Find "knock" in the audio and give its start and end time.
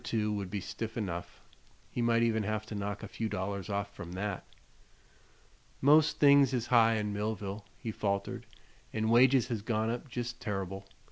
2.73-3.03